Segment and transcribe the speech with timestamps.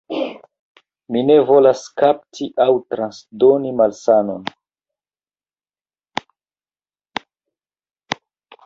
[1.15, 4.49] Mi ne volas kapti aŭ transdoni malsanon.